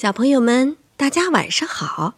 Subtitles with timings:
[0.00, 2.14] 小朋友们，大家晚上好！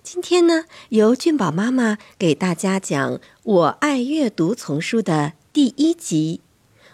[0.00, 6.40] 今天呢，由俊宝妈妈给大家讲《我爱阅读》丛书的第一集，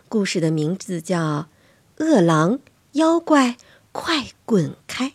[0.08, 1.18] 故事的名字叫
[2.02, 2.60] 《饿狼
[2.92, 3.58] 妖怪
[3.92, 5.08] 快滚开》。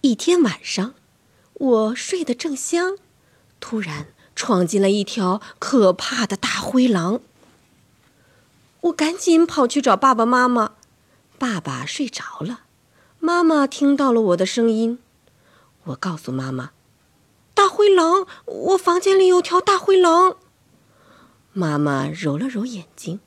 [0.00, 0.94] 一天晚上，
[1.52, 2.96] 我睡得正香，
[3.60, 7.20] 突然闯进了一条可怕的大灰狼。
[8.80, 10.72] 我赶紧跑去找爸爸妈妈。
[11.40, 12.64] 爸爸睡着了，
[13.18, 14.98] 妈妈听到了我的声音。
[15.84, 16.72] 我告诉妈妈
[17.56, 20.36] ：“大灰狼，我房间里有条大灰狼。”
[21.54, 23.20] 妈妈揉了揉眼睛：“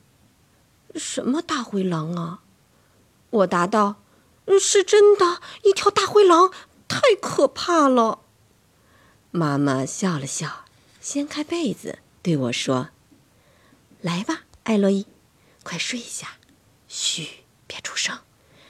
[0.94, 2.42] 什么大灰狼啊？”
[3.30, 3.96] 我答道
[4.60, 6.52] ：“是真的，一条大灰狼，
[6.86, 8.20] 太可怕了。”
[9.32, 10.66] 妈妈笑了笑，
[11.00, 12.90] 掀开被子对我说
[14.00, 15.04] ：“来吧，艾洛伊，
[15.64, 16.34] 快睡下，
[16.86, 17.28] 嘘。”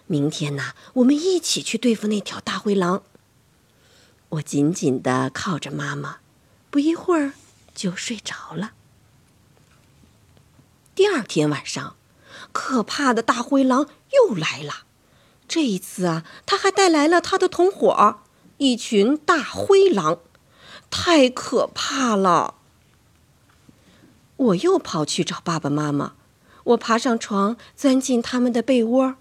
[0.07, 3.03] 明天呢，我们一起去对付那条大灰狼。
[4.31, 6.19] 我紧紧的靠着妈妈，
[6.71, 7.33] 不一会儿
[7.75, 8.73] 就睡着了。
[10.95, 11.97] 第二天晚上，
[12.53, 14.85] 可怕的大灰狼又来了。
[15.49, 18.21] 这一次啊，他还带来了他的同伙——
[18.59, 20.19] 一群大灰狼，
[20.91, 22.57] 太可怕了。
[24.37, 26.15] 我又跑去找爸爸妈妈。
[26.65, 29.17] 我爬上床，钻进他们的被窝。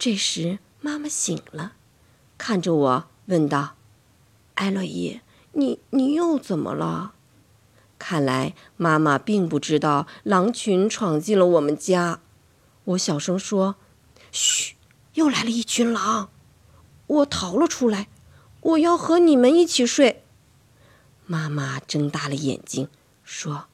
[0.00, 1.74] 这时，妈妈醒了，
[2.38, 3.76] 看着我问道
[4.56, 5.20] ：“艾洛伊，
[5.52, 7.12] 你你又怎么了？”
[8.00, 12.20] 看来妈妈并不知道狼群闯进了我们家。
[12.84, 13.76] 我小声说
[14.32, 14.74] ：“嘘，
[15.12, 16.30] 又来了一群狼。”
[17.06, 18.08] 我逃了出来，
[18.62, 20.24] 我要和你们一起睡。
[21.26, 22.88] 妈妈睁大了眼睛
[23.22, 23.66] 说：“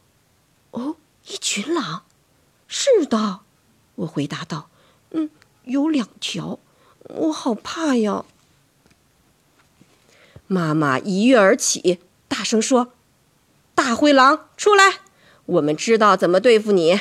[0.72, 0.96] 哦，
[1.28, 2.02] 一群狼。”
[2.66, 3.42] 是的，
[3.94, 4.68] 我回答道
[5.12, 5.30] ：“嗯，
[5.66, 6.58] 有两条，
[7.00, 8.24] 我好怕呀。”
[10.48, 12.92] 妈妈一跃而起，大声说
[13.74, 15.00] ：“大灰狼，出来！
[15.44, 17.00] 我们知道怎么对付你。”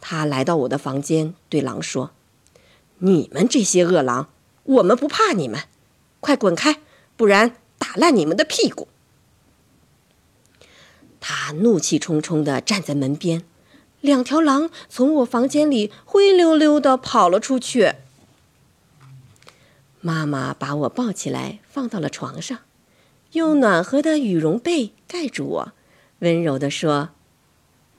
[0.00, 2.10] 他来到我的房间，对狼说
[2.98, 4.28] ：“你们这些恶狼，
[4.64, 5.62] 我们不怕你们，
[6.18, 6.80] 快滚开，
[7.16, 8.88] 不然打烂你们的屁股！”
[11.20, 13.44] 他怒气冲冲地站在门边。
[14.02, 17.94] 两条狼从我房间里灰溜溜的跑了出去。
[20.00, 22.58] 妈妈把我抱起来放到了床上，
[23.32, 25.72] 用暖和的羽绒被盖住我，
[26.18, 27.10] 温柔的说：“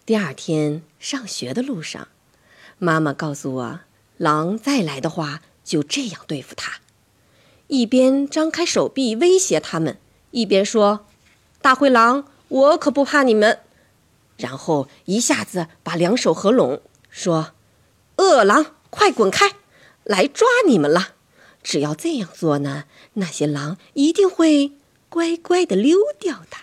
[0.07, 2.07] 第二天上学的路上，
[2.78, 3.81] 妈妈告诉我，
[4.16, 6.79] 狼再来的话，就这样对付它，
[7.68, 9.97] 一边张开手臂威胁他们。
[10.31, 11.06] 一边说
[11.62, 13.59] ：“大灰狼，我可不怕你们。”
[14.38, 17.51] 然后一下子把两手合拢，说
[18.17, 19.56] ：“饿狼，快滚开，
[20.03, 21.16] 来抓你们了！
[21.62, 24.73] 只要这样做呢，那些狼一定会
[25.09, 26.57] 乖乖的溜掉的。”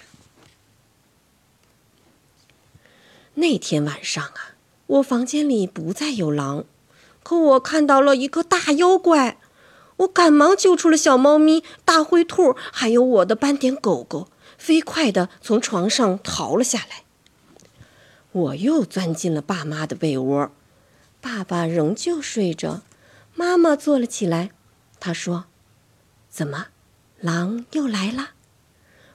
[3.35, 4.55] 那天晚上啊，
[4.87, 6.65] 我房间里不再有狼，
[7.23, 9.39] 可我看到了一个大妖怪。
[9.99, 17.05] 我赶忙救出了小猫咪、大灰兔，还有我的斑点狗狗，飞快地从床上逃了下来。
[18.33, 20.51] 我又钻进了爸妈的被窝，
[21.23, 22.83] 爸爸仍旧睡着，
[23.35, 24.51] 妈妈坐了起来。
[25.01, 25.47] 她说
[26.29, 26.67] ：“怎么，
[27.19, 28.33] 狼又来了？”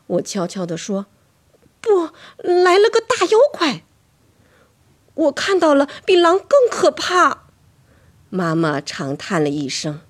[0.08, 1.06] 我悄悄地说
[1.80, 3.84] ：“不，来了个大妖怪。
[5.14, 7.44] 我看到了比狼更可怕。”
[8.32, 10.02] 妈妈长叹了一声。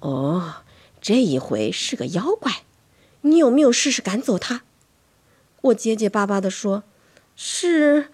[0.00, 0.56] 哦，
[1.00, 2.64] 这一回是个妖怪，
[3.22, 4.62] 你有没有试试赶走他？
[5.62, 6.84] 我结结巴巴地说
[7.34, 8.10] ：“是，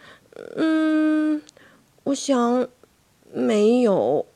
[0.57, 1.43] 嗯，
[2.05, 2.69] 我想
[3.33, 4.27] 没有。”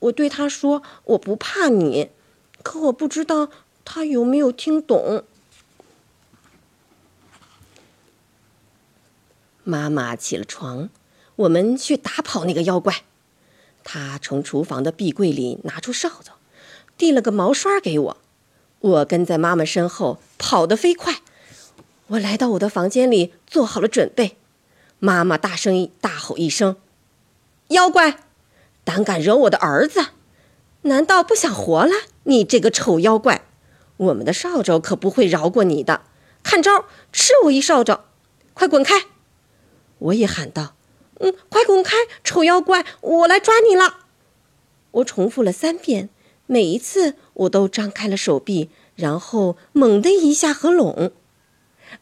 [0.00, 2.10] 我对他说：“我不怕你。”
[2.62, 3.50] 可我不知道
[3.84, 5.24] 他有没有听懂。
[9.64, 10.88] 妈妈起了床，
[11.36, 13.02] 我们去打跑那个妖怪。
[13.84, 16.32] 他从厨房的壁柜里拿出扫帚。
[16.96, 18.16] 递了个毛刷给我，
[18.80, 21.20] 我跟在妈妈身后跑得飞快。
[22.08, 24.36] 我来到我的房间里，做好了准备。
[24.98, 26.76] 妈妈大声大吼一声
[27.68, 28.18] ：“妖怪，
[28.84, 30.08] 胆敢惹我的儿子，
[30.82, 31.92] 难道不想活了？
[32.24, 33.46] 你这个丑妖怪，
[33.96, 36.02] 我们的扫帚可不会饶过你的！
[36.42, 38.00] 看招，吃我一扫帚！
[38.54, 39.06] 快滚开！”
[39.98, 40.74] 我也喊道
[41.18, 44.00] ：“嗯，快滚开，丑妖怪，我来抓你了！”
[44.92, 46.10] 我重复了三遍。
[46.46, 51.12] 每一次，我都张开了手臂，然后猛地一下合拢。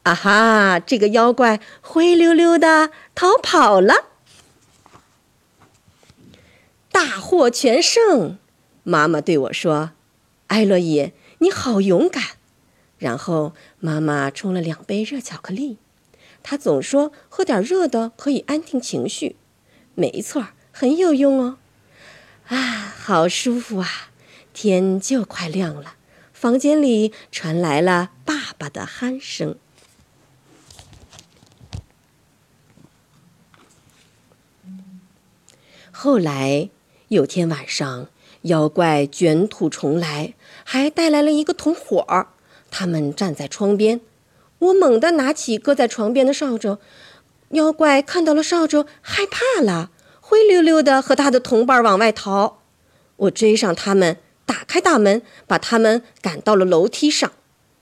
[0.05, 0.79] 啊哈！
[0.79, 4.07] 这个妖怪灰溜溜的逃跑了，
[6.93, 8.39] 大获全胜。
[8.85, 9.91] 妈妈对我说
[10.47, 12.23] ：“艾洛伊，你好勇敢。”
[12.99, 15.79] 然后妈妈冲了两杯热巧克力。
[16.43, 19.37] 她总说喝点热的可以安定情绪，
[19.95, 21.59] 没错，很有用哦。
[22.47, 24.10] 啊，好舒服啊！
[24.63, 25.95] 天就快亮了，
[26.35, 29.57] 房间里传来了爸爸的鼾声。
[35.91, 36.69] 后来
[37.09, 38.09] 有天晚上，
[38.43, 40.35] 妖怪卷土重来，
[40.65, 42.27] 还带来了一个同伙儿。
[42.71, 44.03] 他们站在窗边，
[44.59, 46.77] 我猛地拿起搁在床边的扫帚。
[47.53, 49.91] 妖怪看到了扫帚，害怕了，
[50.21, 52.59] 灰溜溜的和他的同伴往外逃。
[53.17, 54.19] 我追上他们，
[54.51, 57.31] 打开大门，把他们赶到了楼梯上。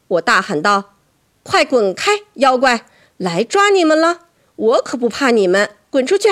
[0.09, 0.97] 我大喊道
[1.43, 2.85] ：“快滚开，妖怪，
[3.17, 4.27] 来抓你们了！
[4.55, 6.29] 我可不怕你们，滚出去！”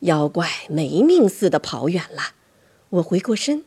[0.00, 2.34] 妖怪没命似的跑远了，
[2.90, 3.64] 我回过身，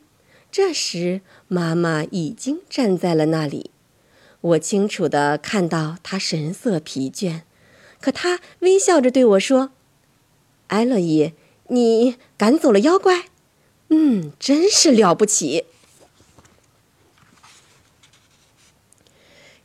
[0.52, 3.72] 这时妈妈已经站在了那里。
[4.40, 7.40] 我清楚的看到她神色疲倦，
[8.00, 9.72] 可她微笑着对我说
[10.68, 11.32] ：“艾洛伊，
[11.66, 13.24] 你赶走了妖怪，
[13.94, 15.66] 嗯，真是了不起。”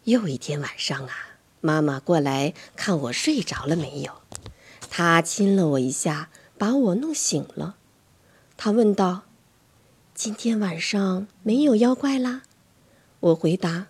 [0.03, 4.11] 又一天晚上啊，妈妈过来看我睡着了没有，
[4.89, 6.29] 她亲了我一下。
[6.59, 7.75] 把我弄醒了，
[8.57, 9.25] 她问道
[10.15, 12.41] ：“今天晚上没有妖怪啦？”
[13.21, 13.85] 我回答：“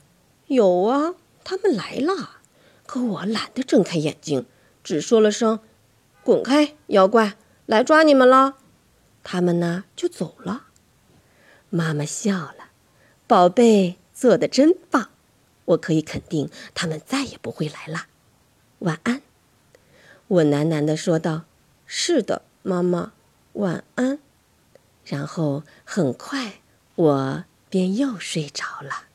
[0.48, 2.42] 有啊，他们来了。”
[2.86, 4.46] 可我懒得睁开眼睛，
[4.84, 5.62] 只说了声
[6.26, 8.58] ：“滚开，妖怪，来抓你们了。”
[9.30, 10.68] 他们呢就走了。
[11.70, 12.70] 妈妈笑了
[13.28, 15.10] ：“宝贝，做的真棒，
[15.66, 18.06] 我可以肯定他们再也不会来了。
[18.80, 19.22] 晚安。”
[20.30, 21.44] 我喃喃的说道
[21.86, 23.12] ：“是的。”妈妈，
[23.54, 24.20] 晚安。
[25.04, 26.62] 然后很快，
[26.96, 29.07] 我便又睡着了。